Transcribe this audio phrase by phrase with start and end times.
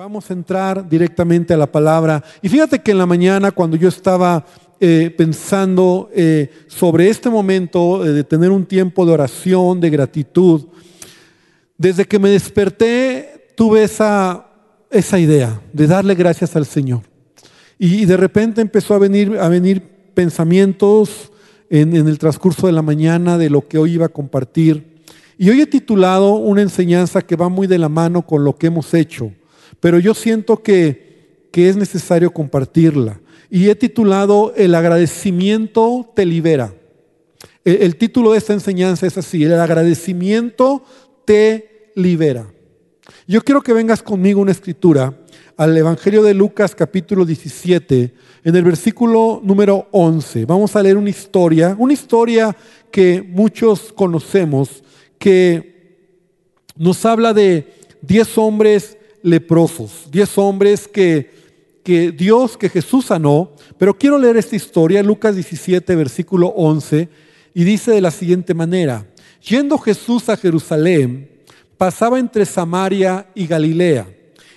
[0.00, 2.24] vamos a entrar directamente a la palabra.
[2.40, 4.46] Y fíjate que en la mañana cuando yo estaba
[4.80, 10.68] eh, pensando eh, sobre este momento eh, de tener un tiempo de oración, de gratitud,
[11.76, 14.46] desde que me desperté tuve esa,
[14.90, 17.02] esa idea de darle gracias al Señor.
[17.78, 19.82] Y, de repente empezó a venir, a venir
[20.14, 21.30] pensamientos
[21.68, 25.02] en, en el transcurso de la mañana de lo que hoy iba a compartir.
[25.36, 28.68] Y hoy he titulado una enseñanza que va muy de la mano con lo que
[28.68, 29.32] hemos hecho
[29.80, 33.20] pero yo siento que, que es necesario compartirla.
[33.50, 36.72] Y he titulado El agradecimiento te libera.
[37.64, 40.84] El, el, título de esta enseñanza es así, el agradecimiento
[41.24, 42.46] te libera.
[43.26, 45.14] Yo quiero que vengas conmigo una escritura
[45.56, 50.46] al Evangelio de Lucas capítulo 17, en el versículo número 11.
[50.46, 52.56] Vamos a leer una historia, una historia
[52.90, 54.82] que muchos conocemos,
[55.18, 55.98] que
[56.76, 61.30] nos habla de 10 hombres leprosos, diez hombres que,
[61.82, 63.52] que Dios, que Jesús sanó.
[63.78, 67.08] Pero quiero leer esta historia, Lucas 17, versículo 11,
[67.54, 69.06] y dice de la siguiente manera,
[69.42, 71.28] yendo Jesús a Jerusalén,
[71.76, 74.06] pasaba entre Samaria y Galilea,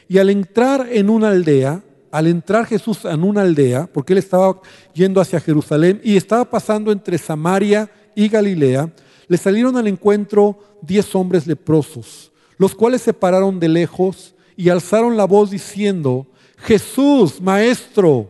[0.09, 4.59] y al entrar en una aldea, al entrar Jesús en una aldea, porque él estaba
[4.93, 8.93] yendo hacia Jerusalén y estaba pasando entre Samaria y Galilea,
[9.27, 15.17] le salieron al encuentro diez hombres leprosos, los cuales se pararon de lejos y alzaron
[15.17, 18.29] la voz diciendo, Jesús, Maestro,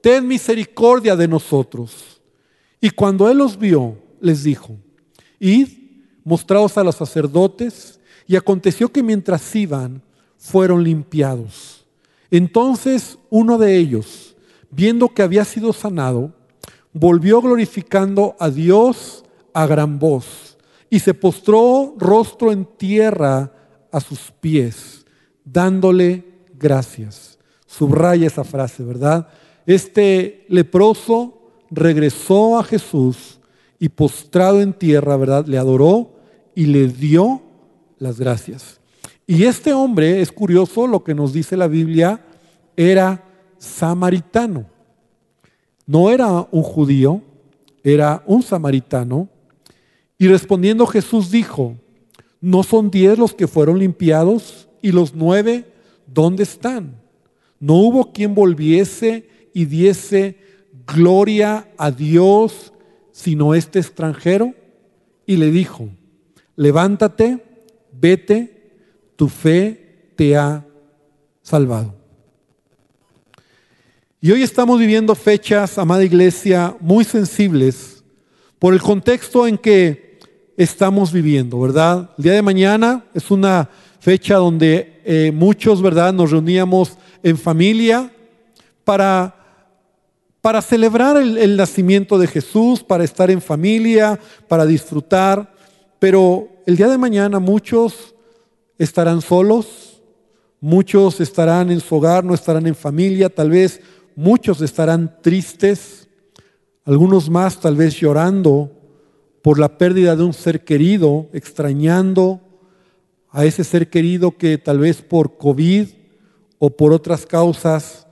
[0.00, 2.20] ten misericordia de nosotros.
[2.80, 4.76] Y cuando él los vio, les dijo,
[5.38, 5.68] id,
[6.24, 10.02] mostraos a los sacerdotes, y aconteció que mientras iban,
[10.36, 11.84] fueron limpiados.
[12.30, 14.36] Entonces uno de ellos,
[14.70, 16.32] viendo que había sido sanado,
[16.92, 20.56] volvió glorificando a Dios a gran voz,
[20.88, 23.52] y se postró rostro en tierra
[23.92, 24.99] a sus pies
[25.44, 26.24] dándole
[26.58, 27.38] gracias.
[27.66, 29.28] Subraya esa frase, ¿verdad?
[29.66, 33.38] Este leproso regresó a Jesús
[33.78, 35.46] y postrado en tierra, ¿verdad?
[35.46, 36.12] Le adoró
[36.54, 37.42] y le dio
[37.98, 38.80] las gracias.
[39.26, 42.24] Y este hombre, es curioso lo que nos dice la Biblia,
[42.76, 43.24] era
[43.58, 44.66] samaritano.
[45.86, 47.22] No era un judío,
[47.84, 49.28] era un samaritano.
[50.18, 51.76] Y respondiendo Jesús dijo,
[52.40, 54.68] ¿no son diez los que fueron limpiados?
[54.82, 55.66] ¿Y los nueve
[56.06, 57.00] dónde están?
[57.58, 60.38] No hubo quien volviese y diese
[60.86, 62.72] gloria a Dios
[63.12, 64.54] sino este extranjero.
[65.26, 65.88] Y le dijo,
[66.56, 67.44] levántate,
[67.92, 68.72] vete,
[69.16, 70.66] tu fe te ha
[71.42, 71.94] salvado.
[74.22, 78.02] Y hoy estamos viviendo fechas, amada iglesia, muy sensibles
[78.58, 80.18] por el contexto en que
[80.56, 82.10] estamos viviendo, ¿verdad?
[82.18, 88.10] El día de mañana es una fecha donde eh, muchos, ¿verdad?, nos reuníamos en familia
[88.82, 89.36] para,
[90.40, 94.18] para celebrar el, el nacimiento de Jesús, para estar en familia,
[94.48, 95.54] para disfrutar.
[95.98, 98.14] Pero el día de mañana muchos
[98.78, 100.02] estarán solos,
[100.60, 103.80] muchos estarán en su hogar, no estarán en familia, tal vez
[104.16, 106.08] muchos estarán tristes,
[106.84, 108.72] algunos más tal vez llorando
[109.42, 112.40] por la pérdida de un ser querido, extrañando
[113.32, 115.88] a ese ser querido que tal vez por COVID
[116.58, 118.06] o por otras causas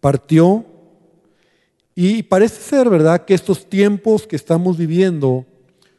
[0.00, 0.64] partió.
[1.94, 5.44] Y parece ser, ¿verdad?, que estos tiempos que estamos viviendo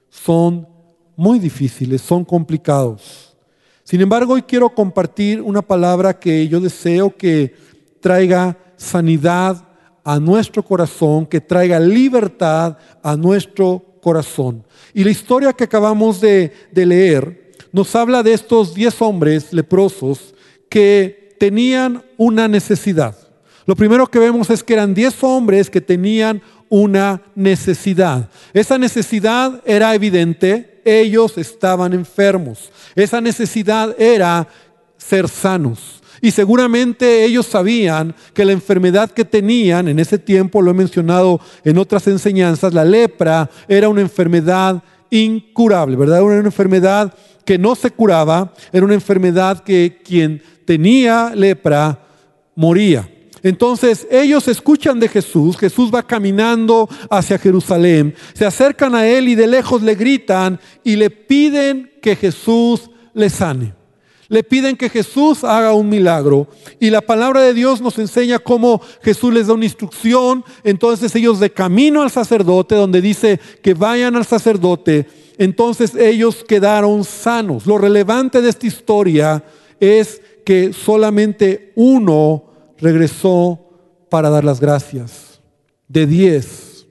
[0.09, 0.68] son
[1.16, 3.35] muy difíciles, son complicados.
[3.84, 7.53] Sin embargo, hoy quiero compartir una palabra que yo deseo que
[8.00, 9.68] traiga sanidad
[10.03, 14.63] a nuestro corazón, que traiga libertad a nuestro corazón.
[14.94, 17.41] Y la historia que acabamos de, de leer
[17.71, 20.33] nos habla de estos diez hombres leprosos
[20.69, 23.17] que tenían una necesidad.
[23.65, 28.29] Lo primero que vemos es que eran diez hombres que tenían una necesidad.
[28.53, 32.71] Esa necesidad era evidente, ellos estaban enfermos.
[32.95, 34.47] Esa necesidad era
[34.97, 36.01] ser sanos.
[36.21, 41.41] Y seguramente ellos sabían que la enfermedad que tenían en ese tiempo, lo he mencionado
[41.63, 46.18] en otras enseñanzas, la lepra era una enfermedad incurable, ¿verdad?
[46.18, 47.13] Era una enfermedad
[47.46, 52.00] que no se curaba, era una enfermedad que quien tenía lepra
[52.56, 53.08] moría.
[53.44, 59.36] Entonces ellos escuchan de Jesús, Jesús va caminando hacia Jerusalén, se acercan a él y
[59.36, 63.81] de lejos le gritan y le piden que Jesús les sane.
[64.31, 66.48] Le piden que Jesús haga un milagro
[66.80, 70.45] y la palabra de Dios nos enseña cómo Jesús les da una instrucción.
[70.63, 75.06] Entonces ellos de camino al sacerdote, donde dice que vayan al sacerdote,
[75.38, 77.66] entonces ellos quedaron sanos.
[77.66, 79.44] Lo relevante de esta historia
[79.81, 82.45] es que solamente uno
[82.77, 83.60] regresó
[84.10, 85.42] para dar las gracias,
[85.89, 86.88] de diez.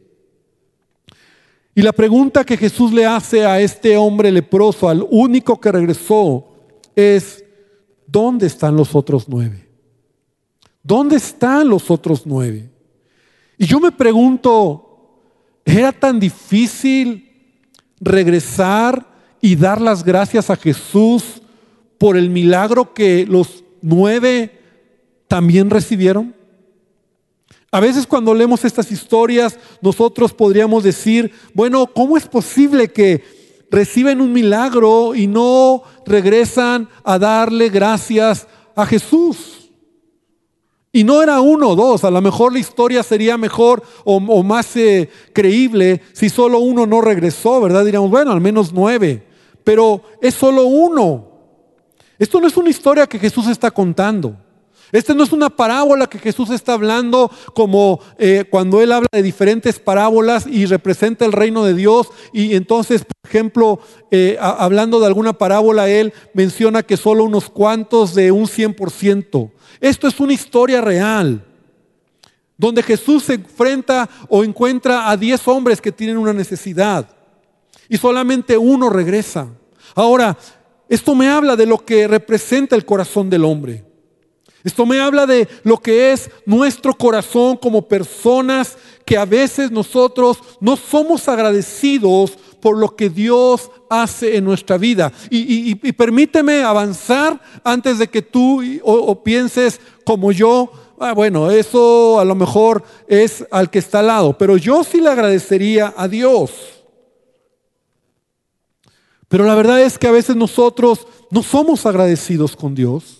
[1.74, 6.49] Y la pregunta que Jesús le hace a este hombre leproso, al único que regresó,
[7.00, 7.44] es,
[8.06, 9.68] ¿dónde están los otros nueve?
[10.82, 12.70] ¿Dónde están los otros nueve?
[13.58, 15.20] Y yo me pregunto,
[15.64, 17.28] ¿era tan difícil
[18.00, 19.06] regresar
[19.40, 21.42] y dar las gracias a Jesús
[21.98, 24.58] por el milagro que los nueve
[25.28, 26.34] también recibieron?
[27.70, 33.39] A veces cuando leemos estas historias, nosotros podríamos decir, bueno, ¿cómo es posible que
[33.70, 39.70] reciben un milagro y no regresan a darle gracias a Jesús?
[40.92, 44.76] Y no era uno o dos, a lo mejor la historia sería mejor o, más
[44.76, 47.84] eh, creíble si solo uno no regresó, ¿verdad?
[47.84, 49.24] Diríamos, bueno, al menos nueve,
[49.62, 51.28] pero es solo uno.
[52.18, 54.36] Esto no es una historia que Jesús está contando.
[54.92, 59.22] Esta no es una parábola que Jesús está hablando como eh, cuando Él habla de
[59.22, 62.08] diferentes parábolas y representa el reino de Dios.
[62.32, 68.14] Y entonces, por ejemplo, eh, hablando de alguna parábola, Él menciona que solo unos cuantos
[68.14, 69.50] de un 100%.
[69.80, 71.44] Esto es una historia real,
[72.56, 77.08] donde Jesús se enfrenta o encuentra a 10 hombres que tienen una necesidad
[77.90, 79.48] y solamente uno regresa.
[79.94, 80.38] Ahora,
[80.88, 83.89] esto me habla de lo que representa el corazón del hombre.
[84.62, 90.38] Esto me habla de lo que es nuestro corazón como personas que a veces nosotros
[90.60, 95.12] no somos agradecidos por lo que Dios hace en nuestra vida.
[95.30, 98.62] Y, permíteme avanzar antes de que tú
[99.24, 104.36] pienses como yo, ah, bueno, eso a lo mejor es al que está al lado,
[104.36, 106.50] pero yo sí le agradecería a Dios.
[109.28, 113.19] Pero la verdad es que a veces nosotros no somos agradecidos con Dios.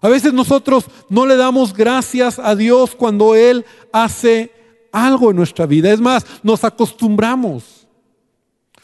[0.00, 4.52] A veces nosotros no le damos gracias a Dios cuando Él hace
[4.92, 5.92] algo en nuestra vida.
[5.92, 7.86] Es más, nos acostumbramos.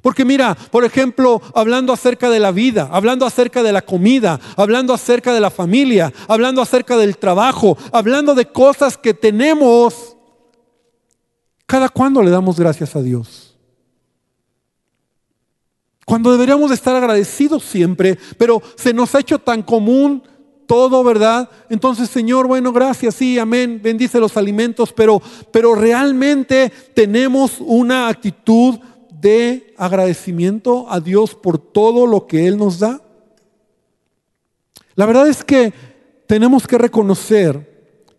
[0.03, 4.93] Porque mira, por ejemplo, hablando acerca de la vida, hablando acerca de la comida, hablando
[4.93, 10.15] acerca de la familia, hablando acerca del trabajo, hablando de cosas que tenemos,
[11.65, 13.57] ¿cada cuándo le damos gracias a Dios?
[16.05, 20.23] Cuando deberíamos estar agradecidos siempre, pero se nos ha hecho tan común
[20.67, 21.49] todo, ¿verdad?
[21.69, 25.21] Entonces, Señor, bueno, gracias, sí, amén, bendice los alimentos, pero,
[25.51, 28.79] pero realmente tenemos una actitud
[29.11, 33.01] de agradecimiento a Dios por todo lo que Él nos da.
[34.95, 35.73] La verdad es que
[36.27, 37.73] tenemos que reconocer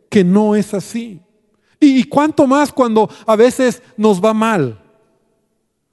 [0.10, 1.20] que no es así.
[1.80, 4.82] Y, y cuánto más cuando a veces nos va mal,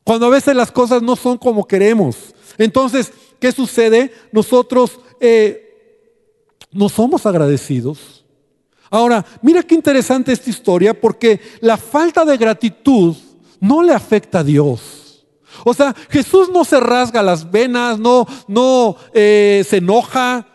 [0.04, 2.34] cuando a veces las cosas no son como queremos.
[2.58, 4.12] Entonces, ¿qué sucede?
[4.32, 5.71] Nosotros eh,
[6.72, 8.24] no somos agradecidos.
[8.90, 13.16] Ahora, mira qué interesante esta historia porque la falta de gratitud
[13.60, 15.24] no le afecta a Dios.
[15.64, 20.46] O sea, Jesús no se rasga las venas, no, no eh, se enoja,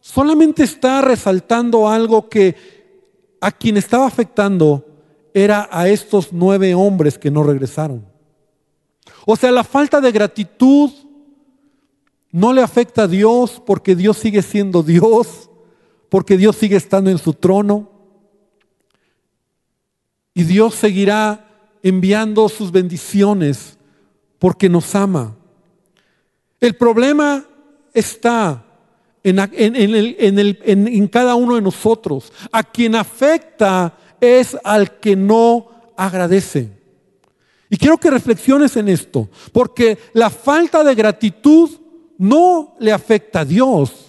[0.00, 2.56] solamente está resaltando algo que
[3.40, 4.84] a quien estaba afectando
[5.34, 8.06] era a estos nueve hombres que no regresaron.
[9.26, 10.90] O sea, la falta de gratitud
[12.32, 15.47] no le afecta a Dios porque Dios sigue siendo Dios
[16.08, 17.90] porque Dios sigue estando en su trono
[20.34, 21.48] y Dios seguirá
[21.82, 23.76] enviando sus bendiciones
[24.38, 25.34] porque nos ama.
[26.60, 27.44] El problema
[27.92, 28.64] está
[29.22, 32.32] en, en, cada uno de nosotros.
[32.52, 36.70] A quien afecta es al que no agradece.
[37.70, 41.70] Y quiero que reflexiones en esto, porque la falta de gratitud
[42.16, 44.07] no le afecta a Dios,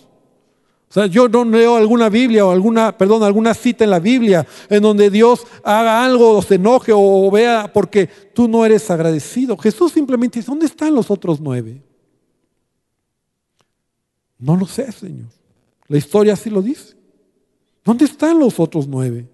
[0.89, 4.47] o sea, yo no leo alguna Biblia o alguna, perdón, alguna cita en la Biblia
[4.69, 9.55] en donde Dios haga algo o se enoje o vea porque tú no eres agradecido.
[9.55, 11.83] Jesús simplemente dice, ¿dónde están los otros nueve?
[14.39, 15.27] No lo sé, Señor.
[15.87, 16.95] La historia así lo dice.
[17.85, 19.27] ¿Dónde están los otros nueve?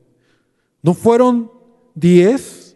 [0.81, 1.49] ¿No fueron
[1.93, 2.75] diez?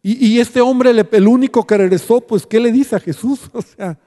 [0.00, 3.40] Y, y este hombre, el único que regresó, pues, ¿qué le dice a Jesús?
[3.52, 3.98] O sea,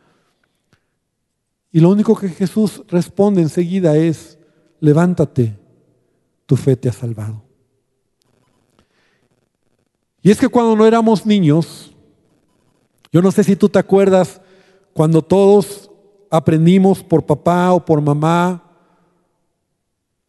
[1.75, 4.37] y lo único que Jesús responde enseguida es,
[4.79, 5.59] levántate,
[6.45, 7.41] tu fe te ha salvado.
[10.21, 11.93] Y es que cuando no éramos niños,
[13.11, 14.39] yo no sé si tú te acuerdas,
[14.93, 15.91] cuando todos
[16.29, 18.63] aprendimos por papá o por mamá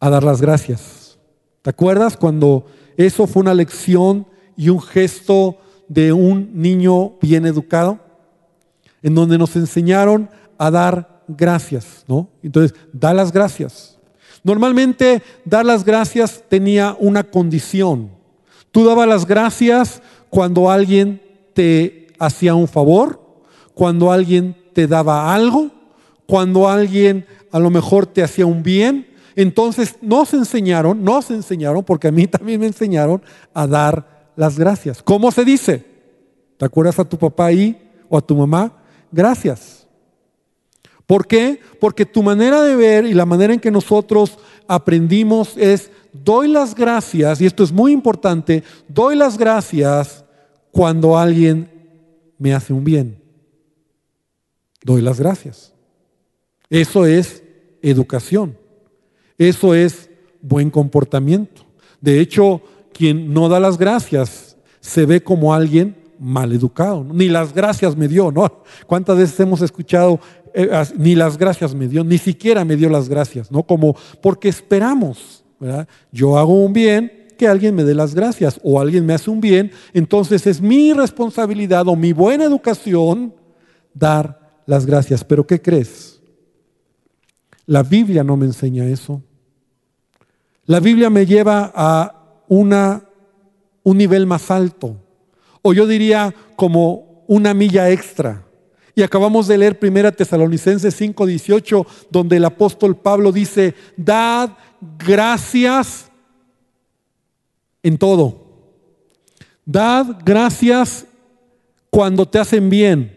[0.01, 1.17] a dar las gracias.
[1.61, 2.65] ¿Te acuerdas cuando
[2.97, 4.27] eso fue una lección
[4.57, 7.99] y un gesto de un niño bien educado?
[9.01, 12.29] En donde nos enseñaron a dar gracias, ¿no?
[12.41, 13.97] Entonces, da las gracias.
[14.43, 18.11] Normalmente dar las gracias tenía una condición.
[18.71, 21.21] Tú dabas las gracias cuando alguien
[21.53, 23.19] te hacía un favor,
[23.73, 25.71] cuando alguien te daba algo,
[26.25, 29.07] cuando alguien a lo mejor te hacía un bien.
[29.35, 33.21] Entonces nos enseñaron, nos enseñaron, porque a mí también me enseñaron
[33.53, 35.01] a dar las gracias.
[35.01, 35.85] ¿Cómo se dice?
[36.57, 37.77] ¿Te acuerdas a tu papá ahí
[38.09, 38.73] o a tu mamá?
[39.11, 39.86] Gracias.
[41.07, 41.59] ¿Por qué?
[41.79, 44.37] Porque tu manera de ver y la manera en que nosotros
[44.67, 50.25] aprendimos es, doy las gracias, y esto es muy importante, doy las gracias
[50.71, 51.71] cuando alguien
[52.37, 53.21] me hace un bien.
[54.83, 55.73] Doy las gracias.
[56.69, 57.41] Eso es
[57.81, 58.57] educación.
[59.37, 60.09] Eso es
[60.41, 61.65] buen comportamiento.
[62.01, 62.61] De hecho,
[62.93, 67.03] quien no da las gracias se ve como alguien mal educado.
[67.03, 68.63] Ni las gracias me dio, ¿no?
[68.87, 70.19] ¿Cuántas veces hemos escuchado,
[70.53, 73.63] eh, ni las gracias me dio, ni siquiera me dio las gracias, ¿no?
[73.63, 75.87] Como porque esperamos, ¿verdad?
[76.11, 79.39] Yo hago un bien, que alguien me dé las gracias o alguien me hace un
[79.39, 83.33] bien, entonces es mi responsabilidad o mi buena educación
[83.93, 85.23] dar las gracias.
[85.23, 86.19] Pero ¿qué crees?
[87.65, 89.21] La Biblia no me enseña eso.
[90.65, 93.03] La Biblia me lleva a una,
[93.83, 94.97] un nivel más alto
[95.61, 98.43] o yo diría como una milla extra.
[98.95, 104.51] Y acabamos de leer 1 Tesalonicenses 5:18, donde el apóstol Pablo dice, dad
[104.97, 106.09] gracias
[107.83, 108.47] en todo.
[109.65, 111.05] Dad gracias
[111.89, 113.13] cuando te hacen bien.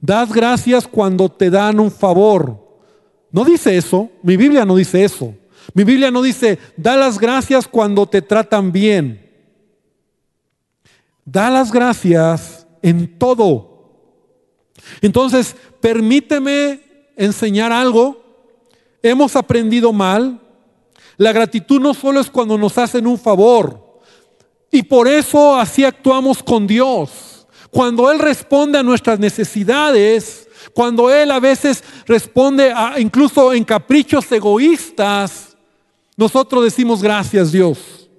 [0.00, 2.70] Dad gracias cuando te dan un favor.
[3.30, 5.34] No dice eso, mi Biblia no dice eso.
[5.74, 9.29] Mi Biblia no dice, da las gracias cuando te tratan bien.
[11.30, 13.92] Da las gracias en todo.
[15.00, 16.80] Entonces, permíteme
[17.16, 18.20] enseñar algo.
[19.00, 20.40] Hemos aprendido mal.
[21.16, 24.00] La gratitud no solo es cuando nos hacen un favor.
[24.72, 27.46] Y por eso así actuamos con Dios.
[27.70, 34.30] Cuando Él responde a nuestras necesidades, cuando Él a veces responde a, incluso en caprichos
[34.32, 35.56] egoístas,
[36.16, 38.09] nosotros decimos gracias Dios.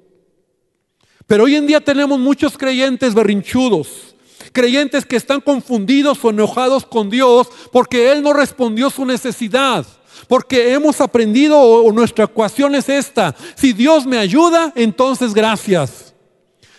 [1.32, 3.88] Pero hoy en día tenemos muchos creyentes berrinchudos,
[4.52, 9.86] creyentes que están confundidos o enojados con Dios porque Él no respondió su necesidad.
[10.28, 13.34] Porque hemos aprendido o nuestra ecuación es esta.
[13.56, 16.14] Si Dios me ayuda, entonces gracias.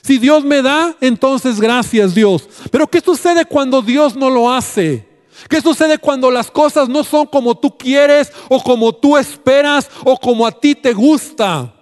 [0.03, 2.47] Si Dios me da, entonces gracias Dios.
[2.71, 5.09] Pero ¿qué sucede cuando Dios no lo hace?
[5.49, 10.15] ¿Qué sucede cuando las cosas no son como tú quieres o como tú esperas o
[10.19, 11.73] como a ti te gusta?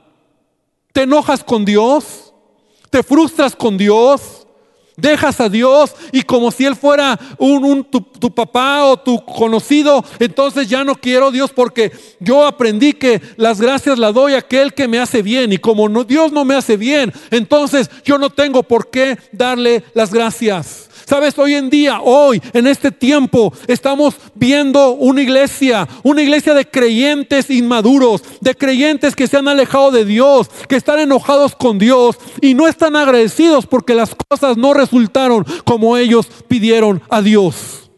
[0.93, 2.30] ¿Te enojas con Dios?
[2.91, 4.47] Te frustras con Dios,
[4.97, 10.05] dejas a Dios y como si Él fuera un, tu, tu, papá o tu conocido,
[10.19, 14.75] entonces ya no quiero Dios porque yo aprendí que las gracias las doy a aquel
[14.75, 18.31] que me hace bien y como no, Dios no me hace bien, entonces yo no
[18.31, 20.90] tengo por qué darle las gracias.
[21.11, 26.65] Sabes, hoy en día, hoy, en este tiempo, estamos viendo una iglesia, una iglesia de
[26.65, 32.17] creyentes inmaduros, de creyentes que se han alejado de Dios, que están enojados con Dios
[32.41, 37.91] y no están agradecidos porque las cosas no resultaron como ellos pidieron a Dios.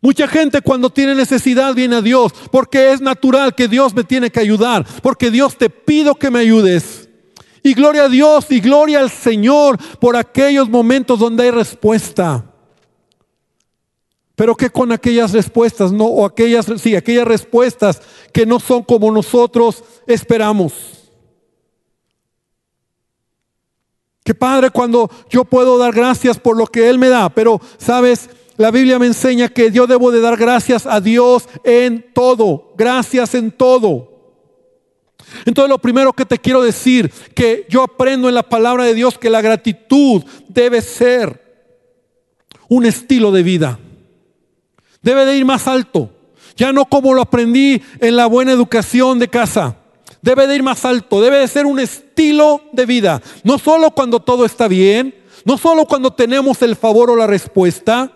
[0.00, 4.30] Mucha gente cuando tiene necesidad viene a Dios porque es natural que Dios me tiene
[4.30, 7.07] que ayudar, porque Dios te pido que me ayudes.
[7.62, 12.44] Y gloria a Dios y gloria al Señor por aquellos momentos donde hay respuesta.
[14.34, 18.00] Pero que con aquellas respuestas, no, o aquellas, sí, aquellas respuestas
[18.32, 20.72] que no son como nosotros esperamos.
[24.22, 28.30] Que Padre, cuando yo puedo dar gracias por lo que Él me da, pero sabes,
[28.58, 33.34] la Biblia me enseña que yo debo de dar gracias a Dios en todo, gracias
[33.34, 34.17] en todo.
[35.44, 39.18] Entonces lo primero que te quiero decir, que yo aprendo en la palabra de Dios
[39.18, 41.48] que la gratitud debe ser
[42.68, 43.78] un estilo de vida.
[45.02, 46.10] Debe de ir más alto.
[46.56, 49.76] Ya no como lo aprendí en la buena educación de casa.
[50.20, 51.20] Debe de ir más alto.
[51.20, 53.22] Debe de ser un estilo de vida.
[53.44, 55.14] No solo cuando todo está bien.
[55.44, 58.12] No solo cuando tenemos el favor o la respuesta.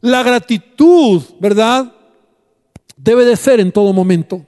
[0.00, 1.92] La gratitud, ¿verdad?
[2.96, 4.44] Debe de ser en todo momento.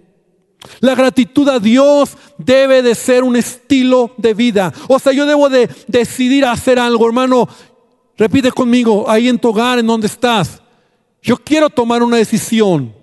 [0.81, 4.73] La gratitud a Dios debe de ser un estilo de vida.
[4.89, 7.49] O sea, yo debo de decidir hacer algo, hermano.
[8.17, 10.61] Repite conmigo, ahí en tu hogar, en donde estás.
[11.23, 12.95] Yo quiero tomar una decisión.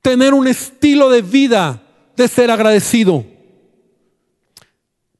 [0.00, 1.82] Tener un estilo de vida
[2.16, 3.24] de ser agradecido.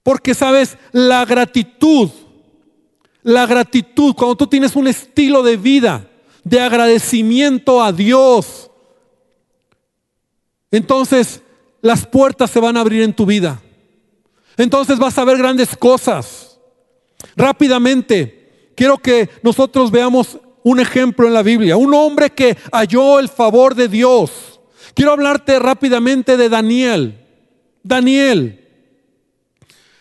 [0.03, 2.11] Porque sabes, la gratitud,
[3.23, 6.09] la gratitud, cuando tú tienes un estilo de vida
[6.45, 8.71] de agradecimiento a Dios,
[10.77, 11.43] entonces
[11.81, 13.61] las puertas se van a abrir en tu vida.
[14.57, 16.59] Entonces vas a ver grandes cosas.
[17.37, 23.29] Rápidamente, quiero que nosotros veamos un ejemplo en la Biblia, un hombre que halló el
[23.29, 24.61] favor de Dios.
[24.95, 27.19] Quiero hablarte rápidamente de Daniel.
[27.83, 28.61] Daniel.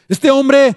[0.07, 0.75] Este hombre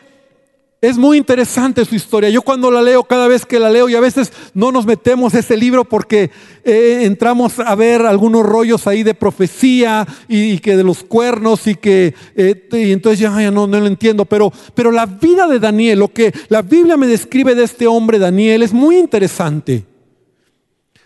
[0.80, 2.28] es muy interesante su historia.
[2.28, 5.35] Yo cuando la leo, cada vez que la leo, y a veces no nos metemos
[5.35, 6.30] ese libro porque
[6.64, 11.76] eh, entramos a ver algunos rollos ahí de profecía y, que de los cuernos y
[11.76, 14.26] que eh, y entonces ya, no, no lo entiendo.
[14.26, 18.18] Pero, pero la vida de Daniel, lo que la Biblia me describe de este hombre
[18.18, 19.85] Daniel, es muy interesante.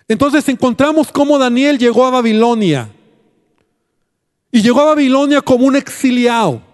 [0.09, 2.91] Entonces encontramos cómo Daniel llegó a Babilonia.
[4.51, 6.70] Y llegó a Babilonia como un exiliado.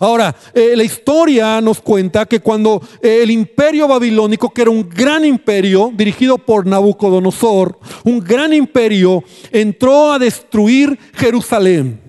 [0.00, 4.88] Ahora, eh, la historia nos cuenta que cuando eh, el imperio babilónico, que era un
[4.88, 12.00] gran imperio dirigido por Nabucodonosor, un gran imperio, entró a destruir Jerusalén.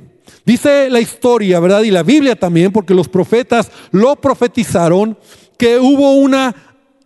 [0.45, 1.81] Dice la historia, ¿verdad?
[1.83, 5.17] Y la Biblia también, porque los profetas lo profetizaron,
[5.57, 6.55] que hubo una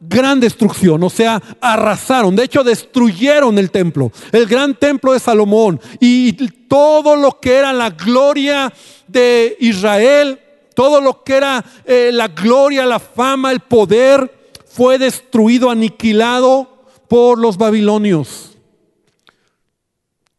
[0.01, 5.79] gran destrucción, o sea, arrasaron, de hecho destruyeron el templo, el gran templo de Salomón
[5.99, 6.31] y
[6.67, 8.71] todo lo que era la gloria
[9.07, 10.39] de Israel,
[10.79, 16.69] todo lo que era eh, la gloria, la fama, el poder, fue destruido, aniquilado
[17.09, 18.57] por los babilonios.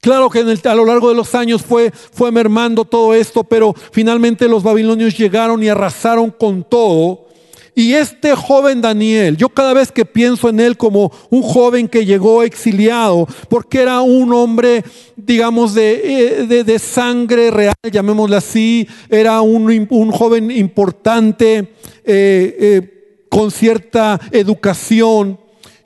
[0.00, 4.48] Claro que a lo largo de los años fue, fue mermando todo esto, pero finalmente
[4.48, 7.26] los babilonios llegaron y arrasaron con todo
[7.74, 12.04] y este joven Daniel, yo cada vez que pienso en él como un joven que
[12.04, 14.84] llegó exiliado, porque era un hombre,
[15.16, 21.66] digamos, de, eh, sangre real, llamémosle así, era un, joven importante, eh,
[22.04, 25.38] eh, con cierta educación,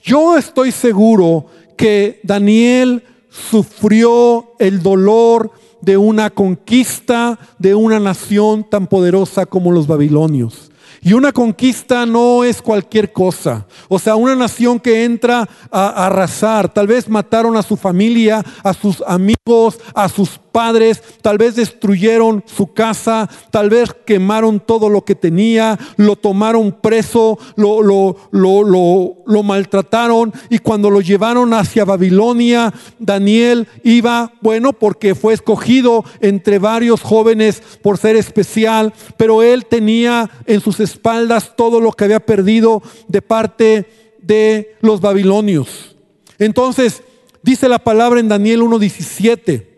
[0.02, 5.50] yo estoy seguro que Daniel sufrió el dolor
[5.80, 10.70] de una conquista de una nación tan poderosa como los babilonios.
[11.04, 13.66] Y una conquista no es cualquier cosa.
[13.88, 18.72] O sea, una nación que entra a arrasar, tal vez mataron a su familia, a
[18.72, 25.04] sus amigos, a sus padres, tal vez destruyeron su casa, tal vez quemaron todo lo
[25.04, 31.84] que tenía, lo tomaron preso, lo, lo, lo, lo, maltrataron y cuando lo llevaron hacia
[31.84, 39.66] Babilonia, Daniel iba, bueno, porque fue escogido entre varios jóvenes por ser especial, pero él
[39.66, 45.96] tenía en sus espaldas todo lo que había perdido de parte de los babilonios.
[46.38, 47.02] Entonces,
[47.42, 49.74] dice la palabra en Daniel 1.17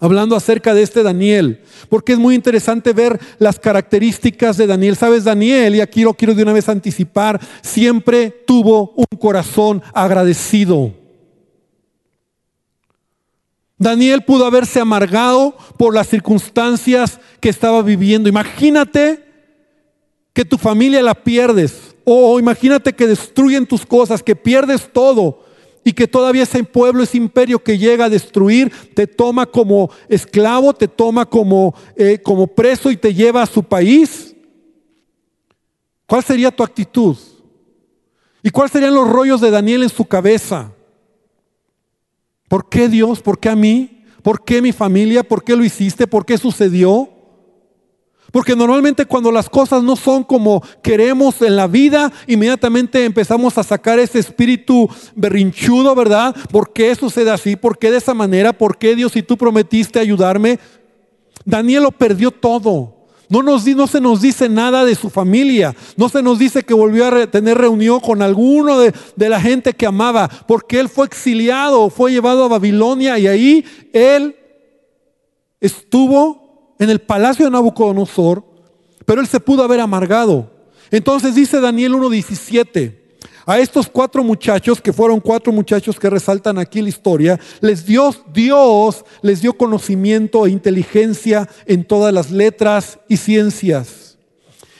[0.00, 4.96] hablando acerca de este Daniel, porque es muy interesante ver las características de Daniel.
[4.96, 10.92] Sabes, Daniel, y aquí lo quiero de una vez anticipar, siempre tuvo un corazón agradecido.
[13.78, 18.28] Daniel pudo haberse amargado por las circunstancias que estaba viviendo.
[18.28, 19.23] Imagínate
[20.34, 25.44] que tu familia la pierdes, o imagínate que destruyen tus cosas, que pierdes todo
[25.84, 30.74] y que todavía ese pueblo, ese imperio que llega a destruir, te toma como esclavo,
[30.74, 34.34] te toma como, eh, como preso y te lleva a su país.
[36.06, 37.16] ¿Cuál sería tu actitud?
[38.42, 40.72] ¿Y cuáles serían los rollos de Daniel en su cabeza?
[42.48, 43.22] ¿Por qué Dios?
[43.22, 44.04] ¿Por qué a mí?
[44.22, 45.22] ¿Por qué mi familia?
[45.22, 46.06] ¿Por qué lo hiciste?
[46.06, 47.13] ¿Por qué sucedió?
[48.34, 53.62] Porque normalmente cuando las cosas no son como queremos en la vida, inmediatamente empezamos a
[53.62, 56.34] sacar ese espíritu berrinchudo, ¿verdad?
[56.50, 57.54] ¿Por qué sucede así?
[57.54, 58.52] ¿Por qué de esa manera?
[58.52, 60.58] ¿Por qué Dios, si tú prometiste ayudarme?
[61.44, 63.06] Daniel lo perdió todo.
[63.28, 65.72] No, nos, no se nos dice nada de su familia.
[65.96, 69.74] No se nos dice que volvió a tener reunión con alguno de, de la gente
[69.74, 70.28] que amaba.
[70.48, 74.34] Porque él fue exiliado, fue llevado a Babilonia y ahí él
[75.60, 76.43] estuvo
[76.84, 78.44] en el palacio de Nabucodonosor,
[79.04, 80.50] pero él se pudo haber amargado.
[80.90, 82.94] Entonces dice Daniel 1.17,
[83.46, 88.14] a estos cuatro muchachos, que fueron cuatro muchachos que resaltan aquí la historia, les dio
[88.32, 94.16] Dios, les dio conocimiento e inteligencia en todas las letras y ciencias.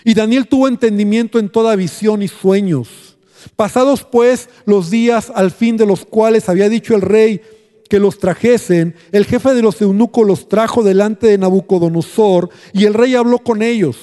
[0.04, 3.16] Y Daniel tuvo entendimiento en toda visión y sueños.
[3.56, 7.42] Pasados pues los días al fin de los cuales había dicho el rey,
[7.88, 12.94] que los trajesen, el jefe de los eunucos los trajo delante de Nabucodonosor y el
[12.94, 13.96] rey habló con ellos.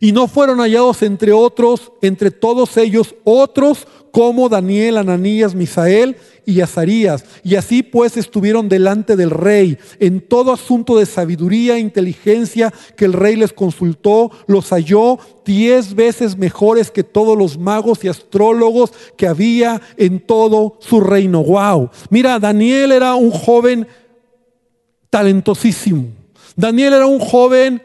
[0.00, 6.60] Y no fueron hallados entre otros, entre todos ellos, otros como Daniel, Ananías, Misael y
[6.60, 7.24] Azarías.
[7.44, 13.04] Y así pues estuvieron delante del rey en todo asunto de sabiduría e inteligencia que
[13.04, 18.92] el rey les consultó, los halló diez veces mejores que todos los magos y astrólogos
[19.16, 21.42] que había en todo su reino.
[21.42, 21.90] Wow.
[22.10, 23.86] Mira, Daniel era un joven
[25.10, 26.08] talentosísimo.
[26.56, 27.82] Daniel era un joven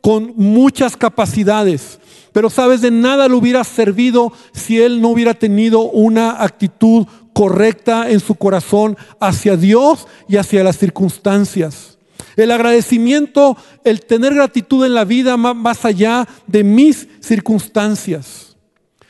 [0.00, 1.98] con muchas capacidades.
[2.32, 8.10] Pero sabes, de nada le hubiera servido si él no hubiera tenido una actitud correcta
[8.10, 11.98] en su corazón hacia Dios y hacia las circunstancias.
[12.34, 18.56] El agradecimiento, el tener gratitud en la vida más allá de mis circunstancias.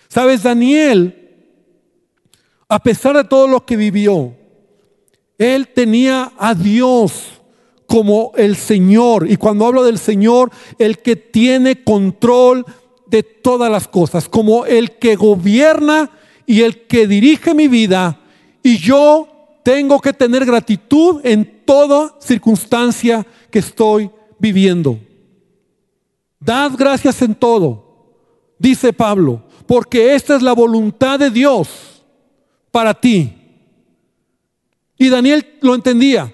[0.09, 1.37] Sabes, Daniel,
[2.69, 4.35] a pesar de todo lo que vivió,
[5.39, 7.41] él tenía a Dios
[7.87, 9.31] como el Señor.
[9.31, 12.67] Y cuando hablo del Señor, el que tiene control
[13.07, 16.11] de todas las cosas, como el que gobierna
[16.47, 18.21] y el que dirige mi vida.
[18.63, 19.29] Y yo
[19.63, 24.99] tengo que tener gratitud en toda circunstancia que estoy viviendo.
[26.39, 28.15] Dad gracias en todo,
[28.59, 32.05] dice Pablo, porque esta es la voluntad de Dios
[32.71, 33.33] para ti.
[34.99, 36.33] Y Daniel lo entendía.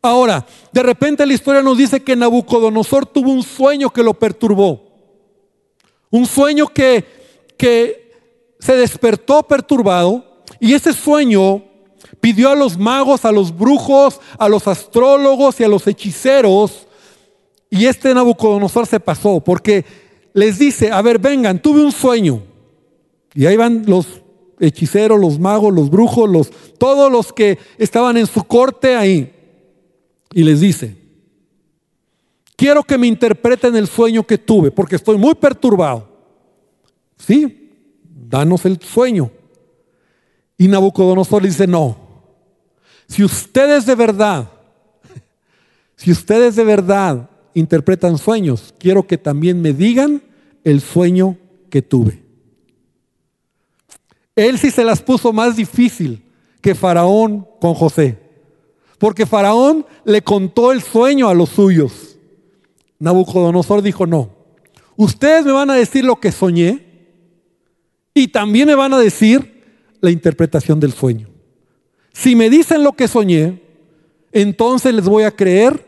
[0.00, 4.92] Ahora, de repente la historia nos dice que Nabucodonosor tuvo un sueño que lo perturbó.
[6.10, 7.04] Un sueño que,
[7.56, 8.01] que
[8.62, 10.24] se despertó perturbado
[10.60, 11.64] y ese sueño
[12.20, 16.86] pidió a los magos, a los brujos, a los astrólogos y a los hechiceros.
[17.68, 19.84] Y este Nabucodonosor se pasó porque
[20.32, 22.40] les dice, a ver, vengan, tuve un sueño.
[23.34, 24.06] Y ahí van los
[24.60, 29.34] hechiceros, los magos, los brujos, los, todos los que estaban en su corte ahí.
[30.32, 30.96] Y les dice,
[32.54, 36.06] quiero que me interpreten el sueño que tuve, porque estoy muy perturbado.
[37.18, 37.61] Sí,
[38.14, 39.30] danos el sueño.
[40.58, 41.96] Y Nabucodonosor le dice, no,
[43.08, 44.48] si ustedes de verdad,
[45.96, 50.22] si ustedes de verdad interpretan sueños, quiero que también me digan
[50.64, 51.36] el sueño
[51.70, 52.22] que tuve.
[54.34, 56.24] Él sí se las puso más difícil
[56.60, 58.18] que Faraón con José,
[58.98, 62.16] porque Faraón le contó el sueño a los suyos.
[62.98, 64.30] Nabucodonosor dijo, no,
[64.96, 66.91] ustedes me van a decir lo que soñé
[68.14, 69.62] y también me van a decir
[70.00, 71.28] la interpretación del sueño.
[72.12, 73.62] Si me dicen lo que soñé,
[74.32, 75.86] entonces les voy a creer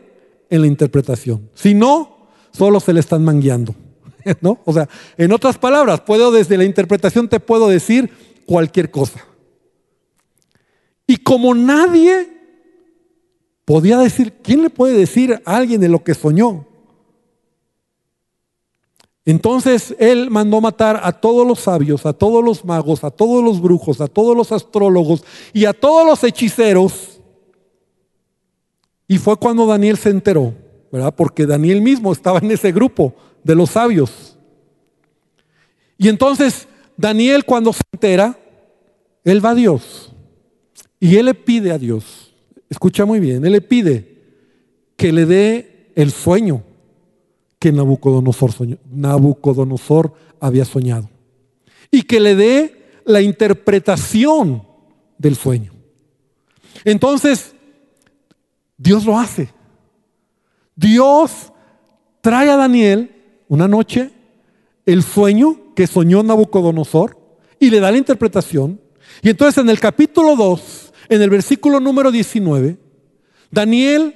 [0.49, 1.49] en la interpretación.
[1.53, 3.75] Si no, solo se le están mangueando.
[4.41, 4.59] ¿No?
[4.65, 8.09] O sea, en otras palabras, puedo desde la interpretación te puedo decir
[8.45, 9.23] cualquier cosa.
[11.07, 12.29] Y como nadie
[13.65, 16.65] podía decir, ¿quién le puede decir a alguien de lo que soñó?
[19.25, 23.59] Entonces él mandó matar a todos los sabios, a todos los magos, a todos los
[23.59, 27.19] brujos, a todos los astrólogos y a todos los hechiceros.
[29.07, 30.53] Y fue cuando Daniel se enteró,
[30.91, 31.13] ¿verdad?
[31.15, 34.37] Porque Daniel mismo estaba en ese grupo de los sabios.
[35.97, 38.37] Y entonces Daniel cuando se entera,
[39.23, 40.11] él va a Dios
[40.99, 42.33] y él le pide a Dios,
[42.69, 44.17] escucha muy bien, él le pide
[44.95, 46.63] que le dé el sueño
[47.65, 48.51] que Nabucodonosor,
[48.91, 51.09] Nabucodonosor había soñado.
[51.89, 54.61] Y que le dé la interpretación
[55.17, 55.73] del sueño.
[56.83, 57.55] Entonces,
[58.77, 59.49] Dios lo hace.
[60.75, 61.51] Dios
[62.21, 63.09] trae a Daniel
[63.47, 64.11] una noche
[64.85, 67.17] el sueño que soñó Nabucodonosor
[67.59, 68.79] y le da la interpretación.
[69.23, 72.77] Y entonces en el capítulo 2, en el versículo número 19,
[73.49, 74.15] Daniel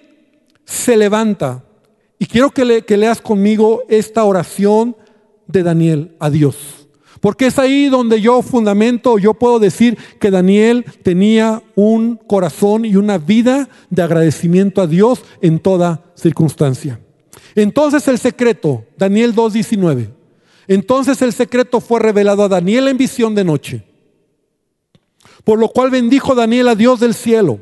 [0.65, 1.65] se levanta
[2.19, 2.65] y quiero que,
[2.97, 4.95] leas conmigo esta oración
[5.47, 6.87] de Daniel a Dios.
[7.21, 12.97] Porque es ahí donde yo fundamento, yo puedo decir que Daniel tenía un corazón y
[12.97, 16.99] una vida de agradecimiento a Dios en toda circunstancia.
[17.55, 20.09] Entonces el secreto, Daniel 2.19,
[20.67, 23.83] entonces el secreto fue revelado a Daniel en visión de noche.
[25.43, 27.59] Por lo cual bendijo Daniel a Dios del cielo.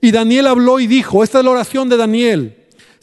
[0.00, 2.63] Y Daniel habló y dijo, esta es la oración de Daniel.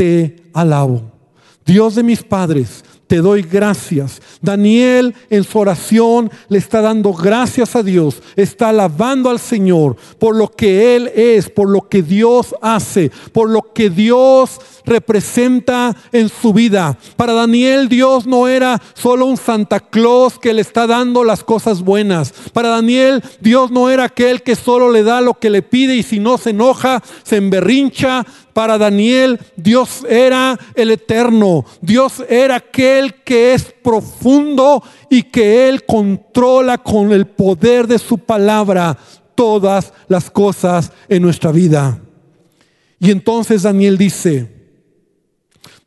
[0.00, 1.02] te alabo.
[1.66, 4.22] Dios de mis padres, te doy gracias.
[4.40, 10.34] Daniel en su oración le está dando gracias a Dios, está alabando al Señor por
[10.34, 16.28] lo que Él es, por lo que Dios hace, por lo que Dios representa en
[16.28, 16.96] su vida.
[17.16, 21.82] Para Daniel Dios no era solo un Santa Claus que le está dando las cosas
[21.82, 22.32] buenas.
[22.52, 26.02] Para Daniel Dios no era aquel que solo le da lo que le pide y
[26.02, 28.24] si no se enoja, se emberrincha.
[28.52, 31.64] Para Daniel Dios era el eterno.
[31.80, 38.18] Dios era aquel que es profundo y que Él controla con el poder de su
[38.18, 38.98] palabra
[39.34, 41.98] todas las cosas en nuestra vida.
[42.98, 44.59] Y entonces Daniel dice,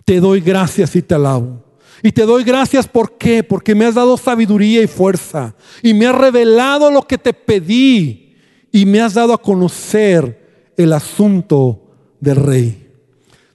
[0.06, 1.64] te doy gracias y te alabo.
[2.02, 2.88] Y te doy gracias.
[2.88, 5.56] Porque me has dado sabiduría y fuerza.
[5.82, 8.36] Y me has revelado lo que te pedí.
[8.72, 11.82] Y me has dado a conocer el asunto
[12.20, 12.90] del rey.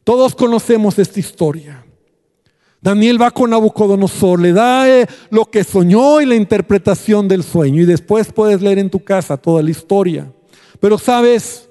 [0.04, 1.84] Todos conocemos esta historia.
[2.80, 7.82] Daniel va con Nabucodonosor, le da eh, lo que soñó y la interpretación del sueño.
[7.82, 10.32] Y después puedes leer en tu casa toda la historia.
[10.78, 11.68] Pero sabes,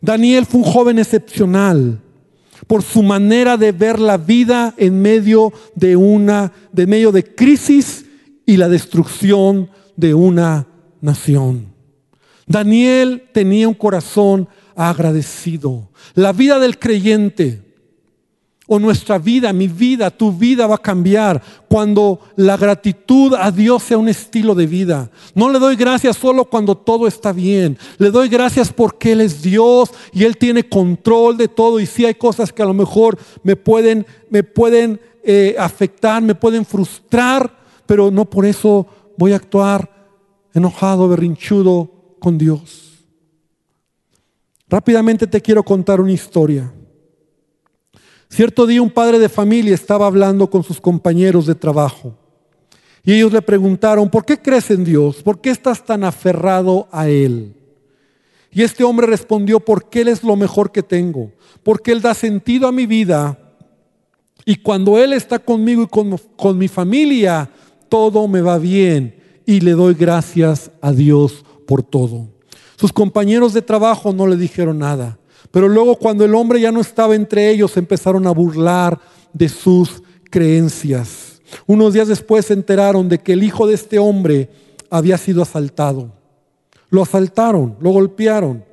[0.00, 2.00] Daniel fue un joven excepcional
[2.70, 8.06] por su manera de ver la vida en medio de una, de medio de crisis
[8.46, 10.68] y la destrucción de una
[11.00, 11.74] nación.
[12.46, 15.90] Daniel tenía un corazón agradecido.
[16.14, 17.69] La vida del creyente
[18.72, 23.82] o nuestra vida, mi vida, tu vida va a cambiar cuando la gratitud a Dios
[23.82, 25.10] sea un estilo de vida.
[25.34, 27.76] No le doy gracias solo cuando todo está bien.
[27.98, 31.80] Le doy gracias porque Él es Dios y Él tiene control de todo.
[31.80, 36.36] Y si hay cosas que a lo mejor me pueden, me pueden eh, afectar, me
[36.36, 37.52] pueden frustrar,
[37.86, 38.86] pero no por eso
[39.18, 39.90] voy a actuar
[40.54, 43.00] enojado, berrinchudo con Dios.
[44.68, 46.72] Rápidamente te quiero contar una historia.
[48.30, 52.14] Cierto día un padre de familia estaba hablando con sus compañeros de trabajo
[53.04, 55.22] y ellos le preguntaron, ¿por qué crees en Dios?
[55.22, 57.54] ¿Por qué estás tan aferrado a Él?
[58.52, 61.32] Y este hombre respondió, porque Él es lo mejor que tengo,
[61.64, 63.36] porque Él da sentido a mi vida
[64.44, 67.50] y cuando Él está conmigo y con, con mi familia,
[67.88, 72.28] todo me va bien y le doy gracias a Dios por todo.
[72.76, 75.18] Sus compañeros de trabajo no le dijeron nada.
[75.50, 78.98] Pero luego cuando el hombre ya no estaba entre ellos, empezaron a burlar
[79.32, 81.40] de sus creencias.
[81.66, 84.48] Unos días después se enteraron de que el hijo de este hombre
[84.88, 86.12] había sido asaltado.
[86.88, 88.64] Lo asaltaron, lo golpearon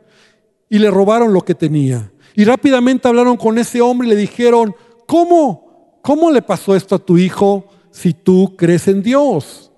[0.70, 2.12] y le robaron lo que tenía.
[2.36, 4.76] Y rápidamente hablaron con ese hombre y le dijeron,
[5.08, 6.00] ¿cómo?
[6.02, 9.72] ¿Cómo le pasó esto a tu hijo si tú crees en Dios?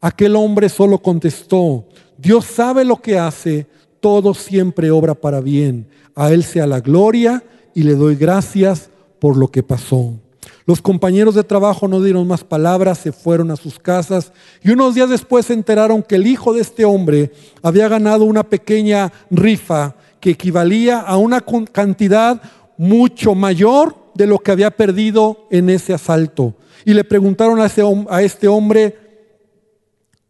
[0.00, 1.86] Aquel hombre solo contestó,
[2.16, 3.66] Dios sabe lo que hace,
[4.00, 5.86] todo siempre obra para bien.
[6.14, 7.42] A Él sea la gloria
[7.74, 10.14] y le doy gracias por lo que pasó.
[10.66, 14.94] Los compañeros de trabajo no dieron más palabras, se fueron a sus casas y unos
[14.94, 19.96] días después se enteraron que el hijo de este hombre había ganado una pequeña rifa
[20.20, 22.40] que equivalía a una cantidad
[22.76, 26.54] mucho mayor de lo que había perdido en ese asalto.
[26.84, 27.68] Y le preguntaron a,
[28.08, 28.96] a este hombre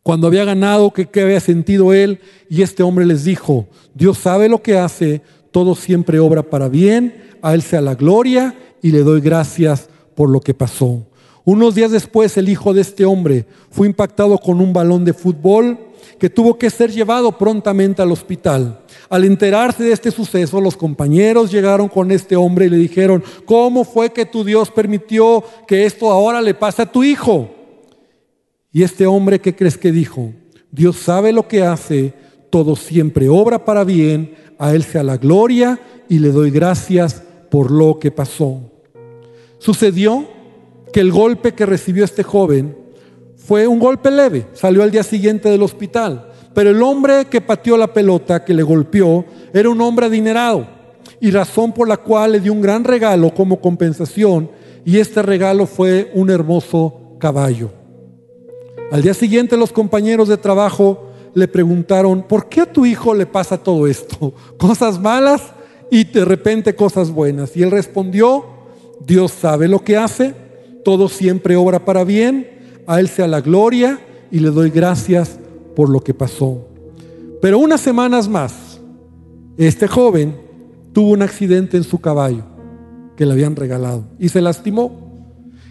[0.02, 4.62] cuando había ganado, qué había sentido él, y este hombre les dijo, Dios sabe lo
[4.62, 9.20] que hace, todo siempre obra para bien, a Él sea la gloria y le doy
[9.20, 11.06] gracias por lo que pasó.
[11.44, 15.78] Unos días después el hijo de este hombre fue impactado con un balón de fútbol
[16.18, 18.80] que tuvo que ser llevado prontamente al hospital.
[19.08, 23.84] Al enterarse de este suceso, los compañeros llegaron con este hombre y le dijeron, ¿cómo
[23.84, 27.50] fue que tu Dios permitió que esto ahora le pase a tu hijo?
[28.70, 30.32] Y este hombre, ¿qué crees que dijo?
[30.70, 32.12] Dios sabe lo que hace,
[32.50, 37.70] todo siempre obra para bien a Él sea la gloria y le doy gracias por
[37.70, 38.60] lo que pasó.
[39.58, 40.26] Sucedió
[40.92, 42.76] que el golpe que recibió este joven
[43.36, 47.76] fue un golpe leve, salió al día siguiente del hospital, pero el hombre que pateó
[47.76, 50.66] la pelota, que le golpeó, era un hombre adinerado
[51.20, 54.50] y razón por la cual le dio un gran regalo como compensación
[54.84, 57.70] y este regalo fue un hermoso caballo.
[58.90, 63.26] Al día siguiente los compañeros de trabajo le preguntaron, ¿por qué a tu hijo le
[63.26, 64.34] pasa todo esto?
[64.58, 65.42] Cosas malas
[65.90, 67.56] y de repente cosas buenas.
[67.56, 68.44] Y él respondió,
[69.04, 70.34] Dios sabe lo que hace,
[70.84, 72.48] todo siempre obra para bien,
[72.86, 73.98] a Él sea la gloria
[74.30, 75.38] y le doy gracias
[75.74, 76.68] por lo que pasó.
[77.42, 78.80] Pero unas semanas más,
[79.56, 80.36] este joven
[80.92, 82.44] tuvo un accidente en su caballo
[83.16, 85.08] que le habían regalado y se lastimó.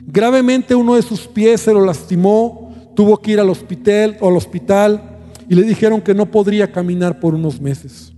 [0.05, 5.08] Gravemente uno de sus pies se lo lastimó, tuvo que ir al hospital, al hospital
[5.49, 8.13] y le dijeron que no podría caminar por unos meses.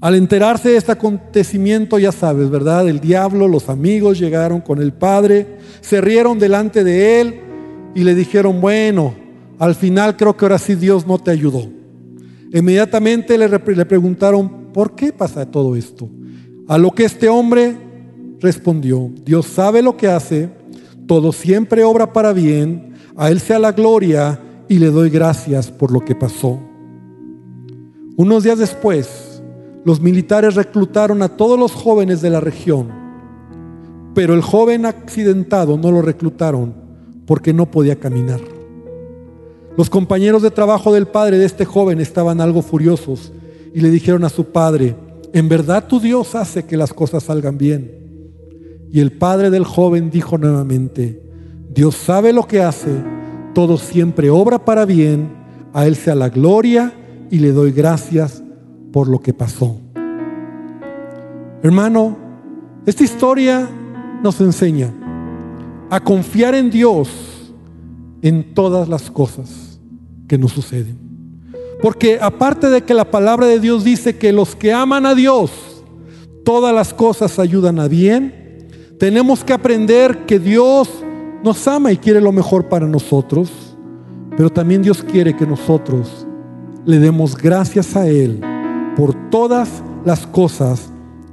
[0.00, 2.88] Al enterarse de este acontecimiento, ya sabes, ¿verdad?
[2.88, 5.46] El diablo, los amigos llegaron con el padre,
[5.80, 7.40] se rieron delante de él
[7.94, 9.14] y le dijeron, bueno,
[9.58, 11.66] al final creo que ahora sí Dios no te ayudó.
[12.52, 16.10] Inmediatamente le, le preguntaron, ¿por qué pasa todo esto?
[16.68, 17.76] A lo que este hombre
[18.40, 20.50] respondió, Dios sabe lo que hace,
[21.06, 25.92] todo siempre obra para bien, a Él sea la gloria y le doy gracias por
[25.92, 26.58] lo que pasó.
[28.16, 29.42] Unos días después,
[29.84, 32.88] los militares reclutaron a todos los jóvenes de la región,
[34.14, 36.74] pero el joven accidentado no lo reclutaron
[37.26, 38.40] porque no podía caminar.
[39.76, 43.32] Los compañeros de trabajo del padre de este joven estaban algo furiosos
[43.74, 44.94] y le dijeron a su padre,
[45.32, 47.98] en verdad tu Dios hace que las cosas salgan bien.
[48.90, 51.22] Y el padre del joven dijo nuevamente,
[51.70, 52.90] Dios sabe lo que hace,
[53.54, 55.30] todo siempre obra para bien,
[55.72, 56.92] a Él sea la gloria
[57.30, 58.42] y le doy gracias
[58.92, 59.76] por lo que pasó.
[61.62, 62.16] Hermano,
[62.86, 63.68] esta historia
[64.22, 64.92] nos enseña
[65.90, 67.08] a confiar en Dios
[68.22, 69.78] en todas las cosas
[70.28, 70.98] que nos suceden.
[71.80, 75.50] Porque aparte de que la palabra de Dios dice que los que aman a Dios,
[76.44, 80.88] todas las cosas ayudan a bien, tenemos que aprender que Dios
[81.42, 83.50] nos ama y quiere lo mejor para nosotros,
[84.36, 86.26] pero también Dios quiere que nosotros
[86.84, 88.40] le demos gracias a Él
[88.96, 90.90] por todas las cosas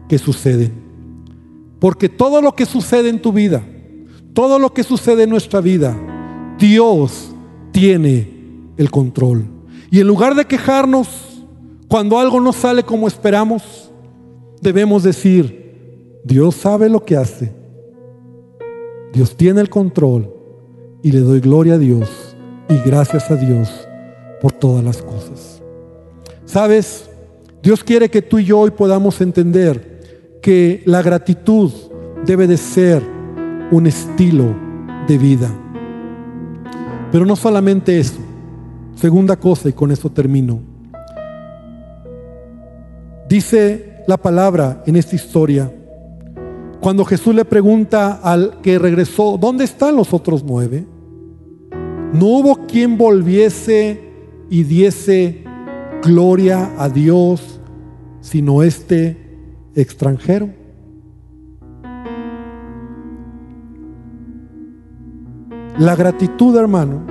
[0.07, 0.73] que suceden.
[1.79, 3.63] Porque todo lo que sucede en tu vida,
[4.33, 5.97] todo lo que sucede en nuestra vida,
[6.57, 7.31] Dios
[7.71, 8.29] tiene
[8.77, 9.45] el control.
[9.91, 11.07] Y en lugar de quejarnos
[11.87, 13.91] cuando algo no sale como esperamos,
[14.61, 17.58] debemos decir, Dios sabe lo que hace.
[19.13, 20.33] Dios tiene el control
[21.01, 22.35] y le doy gloria a Dios
[22.69, 23.87] y gracias a Dios
[24.41, 25.61] por todas las cosas.
[26.45, 27.09] ¿Sabes?
[27.61, 31.71] Dios quiere que tú y yo hoy podamos entender que la gratitud
[32.25, 33.03] debe de ser
[33.71, 34.55] un estilo
[35.07, 35.49] de vida.
[37.11, 38.19] Pero no solamente eso.
[38.95, 40.59] Segunda cosa, y con eso termino.
[43.27, 45.71] Dice la palabra en esta historia,
[46.81, 50.85] cuando Jesús le pregunta al que regresó, ¿dónde están los otros nueve?
[52.13, 54.01] No hubo quien volviese
[54.49, 55.43] y diese
[56.01, 57.59] gloria a Dios,
[58.21, 59.17] sino este
[59.75, 60.49] extranjero.
[65.77, 67.01] La gratitud, hermano,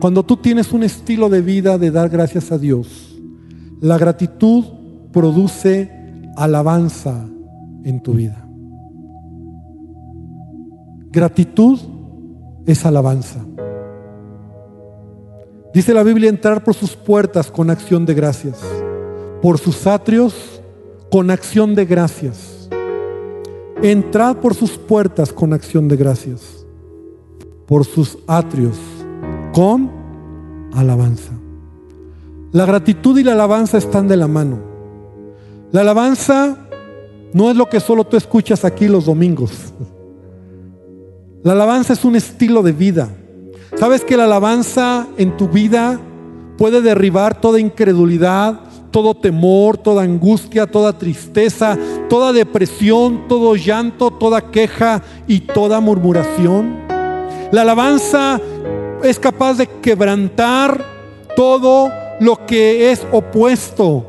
[0.00, 3.18] cuando tú tienes un estilo de vida de dar gracias a Dios,
[3.80, 4.64] la gratitud
[5.12, 5.90] produce
[6.36, 7.26] alabanza
[7.84, 8.49] en tu vida.
[11.12, 11.80] Gratitud
[12.66, 13.40] es alabanza.
[15.74, 18.60] Dice la Biblia entrar por sus puertas con acción de gracias,
[19.42, 20.62] por sus atrios
[21.10, 22.68] con acción de gracias.
[23.82, 26.64] Entrad por sus puertas con acción de gracias,
[27.66, 28.78] por sus atrios
[29.52, 29.90] con
[30.72, 31.32] alabanza.
[32.52, 34.60] La gratitud y la alabanza están de la mano.
[35.72, 36.56] La alabanza
[37.32, 39.72] no es lo que solo tú escuchas aquí los domingos.
[41.42, 43.08] La alabanza es un estilo de vida.
[43.76, 45.98] ¿Sabes que la alabanza en tu vida
[46.58, 51.78] puede derribar toda incredulidad, todo temor, toda angustia, toda tristeza,
[52.10, 56.76] toda depresión, todo llanto, toda queja y toda murmuración?
[57.52, 58.38] La alabanza
[59.02, 60.84] es capaz de quebrantar
[61.36, 64.04] todo lo que es opuesto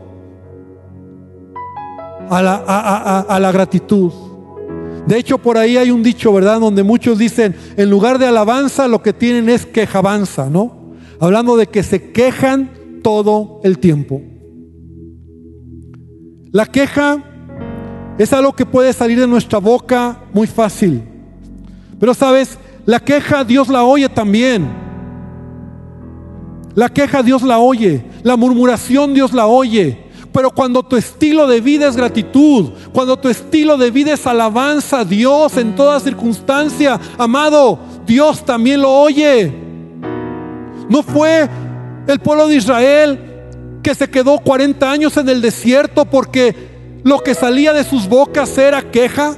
[2.29, 4.11] a la, gratitud.
[5.07, 6.59] De hecho, por ahí hay un dicho, ¿verdad?
[6.59, 10.93] Donde muchos dicen, en lugar de alabanza, lo que tienen es quejabanza, ¿no?
[11.19, 14.21] Hablando de que se quejan todo el tiempo.
[16.51, 17.23] La queja
[18.17, 21.01] es algo que puede salir de nuestra boca muy fácil.
[21.99, 24.67] Pero sabes, la queja Dios la oye también.
[26.75, 28.03] La queja Dios la oye.
[28.23, 30.10] La murmuración Dios la oye.
[30.33, 34.99] Pero cuando tu estilo de vida es gratitud, cuando tu estilo de vida es alabanza
[34.99, 39.53] a Dios en toda circunstancia, amado, Dios también lo oye.
[40.89, 41.49] No fue
[42.07, 43.19] el pueblo de Israel
[43.83, 46.55] que se quedó 40 años en el desierto porque
[47.03, 49.35] lo que salía de sus bocas era queja,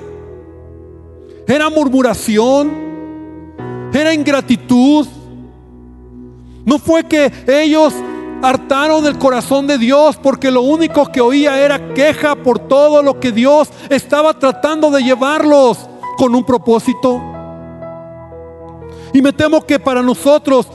[1.48, 2.72] era murmuración,
[3.94, 5.08] era ingratitud.
[6.66, 7.94] No fue que ellos
[8.44, 13.18] hartaron el corazón de Dios porque lo único que oía era queja por todo lo
[13.20, 15.80] que Dios estaba tratando de llevarlos
[16.18, 17.22] con un propósito.
[19.14, 20.68] Y me temo que para nosotros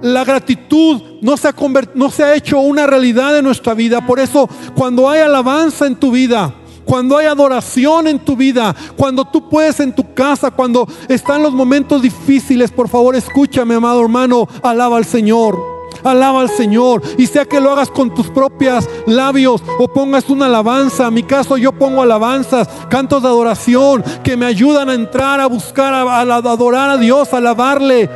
[0.00, 1.54] la gratitud no se, ha
[1.94, 4.06] no se ha hecho una realidad en nuestra vida.
[4.06, 6.54] Por eso cuando hay alabanza en tu vida,
[6.86, 11.52] cuando hay adoración en tu vida, cuando tú puedes en tu casa, cuando están los
[11.52, 15.73] momentos difíciles, por favor escúchame, amado hermano, alaba al Señor.
[16.04, 17.02] Alaba al Señor.
[17.18, 21.08] Y sea que lo hagas con tus propios labios o pongas una alabanza.
[21.08, 25.46] En mi caso yo pongo alabanzas, cantos de adoración que me ayudan a entrar, a
[25.46, 28.08] buscar, a, adorar a Dios, alabarle.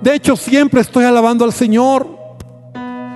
[0.00, 2.06] De hecho, siempre estoy alabando al Señor.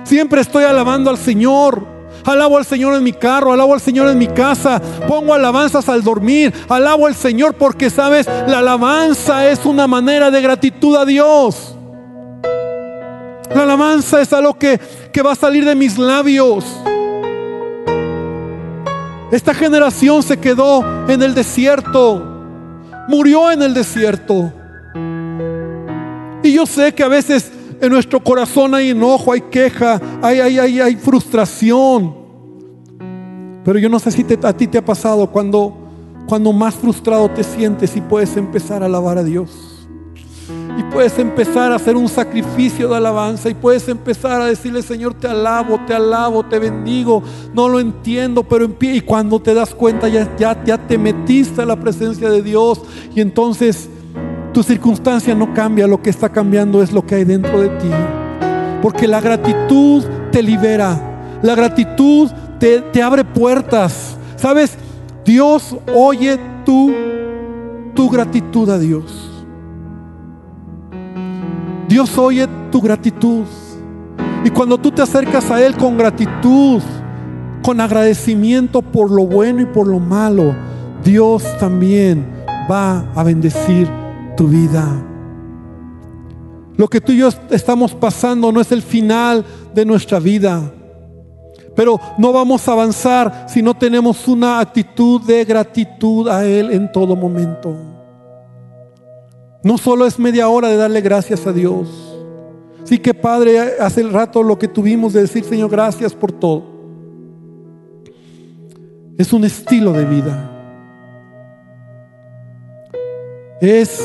[0.03, 1.97] Siempre estoy alabando al Señor.
[2.25, 6.03] Alabo al Señor en mi carro, alabo al Señor en mi casa, pongo alabanzas al
[6.03, 11.76] dormir, alabo al Señor porque sabes, la alabanza es una manera de gratitud a Dios.
[13.53, 14.79] La alabanza es algo que,
[15.11, 16.65] que va a salir de mis labios.
[19.31, 22.23] Esta generación se quedó en el desierto,
[23.09, 24.53] murió en el desierto.
[26.43, 30.79] Y yo sé que a veces en nuestro corazón hay enojo, hay queja, hay, hay,
[30.79, 32.15] hay, frustración.
[33.63, 35.75] Pero yo no sé si a ti te ha pasado cuando,
[36.27, 39.76] cuando más frustrado te sientes y puedes empezar a alabar a Dios.
[40.77, 45.15] Y puedes empezar a hacer un sacrificio de alabanza y puedes empezar a decirle, Señor,
[45.15, 47.23] te alabo, te alabo, te bendigo.
[47.53, 48.95] No lo entiendo, pero en pie.
[48.95, 52.81] Y cuando te das cuenta, ya, ya, ya te metiste a la presencia de Dios.
[53.15, 53.89] Y entonces
[54.53, 57.89] tu circunstancia no cambia, lo que está cambiando es lo que hay dentro de ti.
[58.81, 61.39] Porque la gratitud te libera.
[61.41, 64.15] La gratitud te, te abre puertas.
[64.35, 64.77] ¿Sabes?
[65.25, 66.93] Dios oye tu,
[67.95, 69.26] tu gratitud a Dios.
[71.87, 73.45] Dios oye tu gratitud.
[74.43, 76.81] Y cuando tú te acercas a Él con gratitud,
[77.63, 80.55] con agradecimiento por lo bueno y por lo malo,
[81.03, 82.25] Dios también
[82.69, 83.89] va a bendecir
[84.35, 84.85] tu vida.
[86.75, 90.71] Lo que tú y yo estamos pasando no es el final de nuestra vida.
[91.75, 96.91] Pero no vamos a avanzar si no tenemos una actitud de gratitud a Él en
[96.91, 97.96] todo momento.
[99.63, 102.15] No solo es media hora de darle gracias a Dios.
[102.83, 106.63] Sí que Padre, hace el rato lo que tuvimos de decir, Señor, gracias por todo.
[109.17, 110.51] Es un estilo de vida.
[113.59, 114.01] Es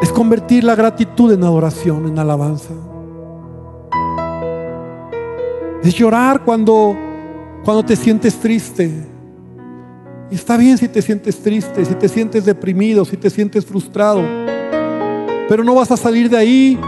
[0.00, 2.72] es convertir la gratitud en adoración, en alabanza.
[5.82, 6.96] Es llorar cuando
[7.64, 9.17] cuando te sientes triste.
[10.30, 14.22] Y está bien si te sientes triste, si te sientes deprimido, si te sientes frustrado.
[15.48, 16.78] Pero no vas a salir de ahí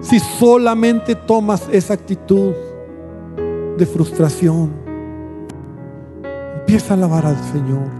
[0.00, 2.52] si solamente tomas esa actitud
[3.76, 4.72] de frustración.
[6.60, 7.98] Empieza a alabar al Señor.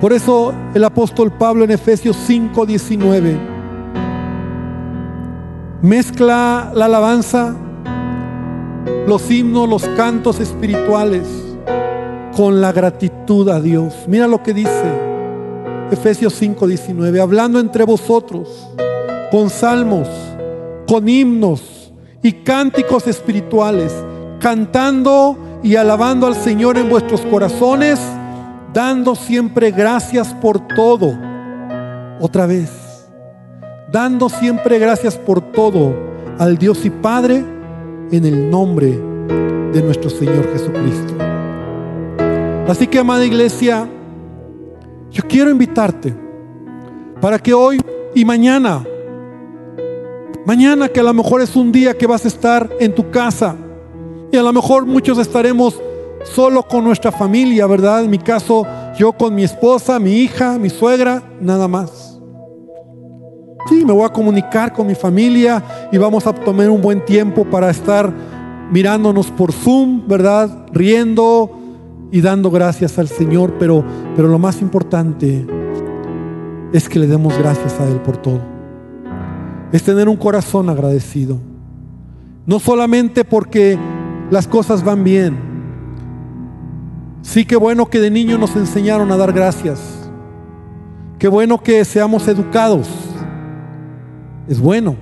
[0.00, 3.38] Por eso el apóstol Pablo en Efesios 5:19
[5.80, 7.56] mezcla la alabanza,
[9.06, 11.53] los himnos, los cantos espirituales
[12.36, 13.94] con la gratitud a Dios.
[14.08, 14.84] Mira lo que dice
[15.90, 18.68] Efesios 5:19, hablando entre vosotros
[19.30, 20.08] con salmos,
[20.86, 23.92] con himnos y cánticos espirituales,
[24.40, 28.00] cantando y alabando al Señor en vuestros corazones,
[28.72, 31.16] dando siempre gracias por todo.
[32.20, 32.70] Otra vez,
[33.90, 35.94] dando siempre gracias por todo
[36.38, 37.44] al Dios y Padre
[38.10, 38.98] en el nombre
[39.72, 41.23] de nuestro Señor Jesucristo.
[42.68, 43.86] Así que, amada iglesia,
[45.10, 46.14] yo quiero invitarte
[47.20, 47.78] para que hoy
[48.14, 48.82] y mañana,
[50.46, 53.54] mañana que a lo mejor es un día que vas a estar en tu casa
[54.32, 55.78] y a lo mejor muchos estaremos
[56.24, 58.02] solo con nuestra familia, ¿verdad?
[58.02, 58.66] En mi caso,
[58.98, 62.18] yo con mi esposa, mi hija, mi suegra, nada más.
[63.68, 65.62] Sí, me voy a comunicar con mi familia
[65.92, 68.12] y vamos a tomar un buen tiempo para estar
[68.70, 70.66] mirándonos por Zoom, ¿verdad?
[70.72, 71.63] Riendo,
[72.14, 73.84] y dando gracias al Señor, pero,
[74.14, 75.44] pero lo más importante
[76.72, 78.40] es que le demos gracias a Él por todo.
[79.72, 81.40] Es tener un corazón agradecido.
[82.46, 83.76] No solamente porque
[84.30, 85.36] las cosas van bien.
[87.22, 90.08] Sí que bueno que de niño nos enseñaron a dar gracias.
[91.18, 92.88] Qué bueno que seamos educados.
[94.46, 94.94] Es bueno.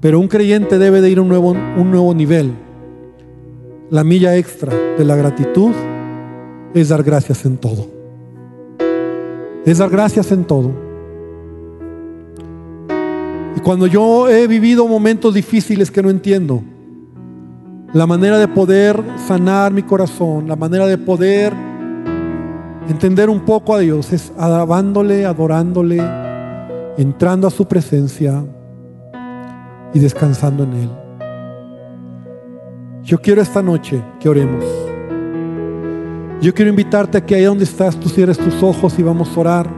[0.00, 2.52] Pero un creyente debe de ir a un nuevo, un nuevo nivel
[3.92, 5.70] la milla extra de la gratitud
[6.72, 7.86] es dar gracias en todo.
[9.66, 10.70] Es dar gracias en todo.
[13.54, 16.62] Y cuando yo he vivido momentos difíciles que no entiendo,
[17.92, 21.52] la manera de poder sanar mi corazón, la manera de poder
[22.88, 26.02] entender un poco a Dios es alabándole, adorándole,
[26.96, 28.42] entrando a su presencia
[29.92, 31.01] y descansando en Él.
[33.04, 34.64] Yo quiero esta noche que oremos.
[36.40, 39.40] Yo quiero invitarte a que ahí donde estás, tú cierres tus ojos y vamos a
[39.40, 39.70] orar.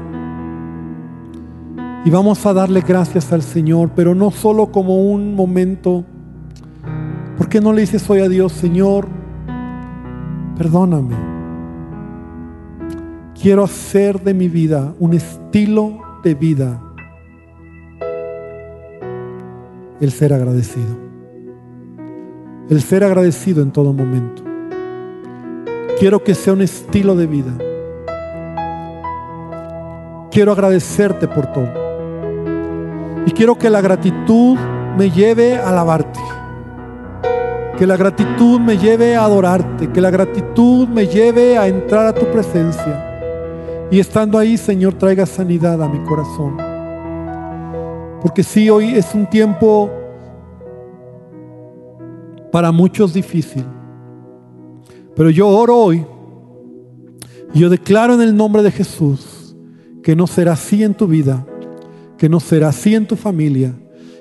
[2.05, 6.05] Y vamos a darle gracias al Señor, pero no solo como un momento.
[7.39, 9.09] ¿Por qué no le dices hoy a Dios, Señor,
[10.59, 11.17] perdóname?
[13.41, 16.81] Quiero hacer de mi vida un estilo de vida
[20.01, 21.04] el ser agradecido.
[22.71, 24.43] El ser agradecido en todo momento.
[25.99, 27.53] Quiero que sea un estilo de vida.
[30.31, 31.69] Quiero agradecerte por todo.
[33.27, 34.57] Y quiero que la gratitud
[34.97, 36.21] me lleve a alabarte.
[37.77, 39.93] Que la gratitud me lleve a adorarte.
[39.93, 43.89] Que la gratitud me lleve a entrar a tu presencia.
[43.91, 46.57] Y estando ahí, Señor, traiga sanidad a mi corazón.
[48.23, 49.91] Porque sí, hoy es un tiempo
[52.55, 53.65] para muchos difícil.
[55.17, 56.07] Pero yo oro hoy
[57.53, 59.57] y yo declaro en el nombre de Jesús
[60.05, 61.45] que no será así en tu vida,
[62.17, 63.75] que no será así en tu familia.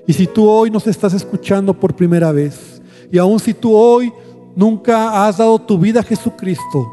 [0.07, 2.81] Y si tú hoy nos estás escuchando por primera vez,
[3.11, 4.11] y aun si tú hoy
[4.55, 6.91] nunca has dado tu vida a Jesucristo,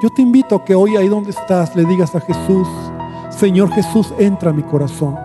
[0.00, 2.68] yo te invito a que hoy ahí donde estás le digas a Jesús,
[3.30, 5.16] Señor Jesús, entra a mi corazón.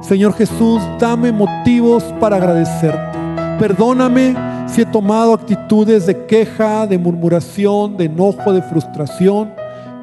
[0.00, 3.18] Señor Jesús, dame motivos para agradecerte.
[3.58, 9.52] Perdóname si he tomado actitudes de queja, de murmuración, de enojo, de frustración.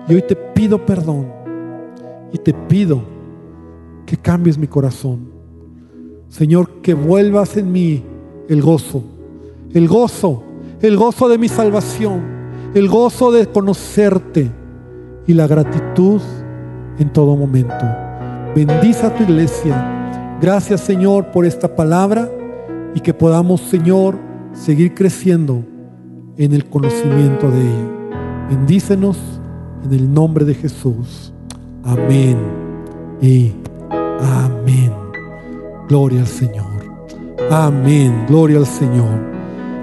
[0.07, 1.27] Y hoy te pido perdón.
[2.31, 3.01] Y te pido
[4.05, 5.29] que cambies mi corazón.
[6.29, 8.01] Señor, que vuelvas en mí
[8.47, 9.03] el gozo.
[9.73, 10.41] El gozo.
[10.81, 12.21] El gozo de mi salvación.
[12.73, 14.49] El gozo de conocerte.
[15.27, 16.21] Y la gratitud
[16.97, 17.85] en todo momento.
[18.55, 20.37] Bendice a tu iglesia.
[20.41, 22.29] Gracias Señor por esta palabra
[22.95, 25.63] y que podamos Señor seguir creciendo
[26.37, 28.47] en el conocimiento de ella.
[28.49, 29.17] Bendícenos
[29.83, 31.33] en el nombre de Jesús.
[31.83, 32.37] Amén
[33.21, 33.53] y
[34.19, 34.91] amén.
[35.87, 36.65] Gloria al Señor.
[37.49, 38.25] Amén.
[38.27, 39.19] Gloria al Señor.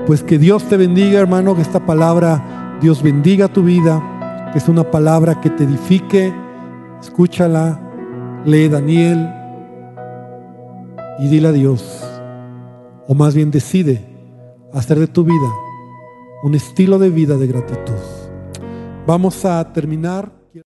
[0.06, 4.68] Pues que Dios te bendiga, hermano, que esta palabra, Dios bendiga tu vida, que es
[4.68, 6.32] una palabra que te edifique.
[7.00, 7.80] Escúchala
[8.44, 9.28] lee Daniel
[11.18, 12.04] y dile a Dios,
[13.06, 14.17] o más bien decide
[14.72, 15.52] hacer de tu vida
[16.42, 17.94] un estilo de vida de gratitud.
[19.06, 20.37] Vamos a terminar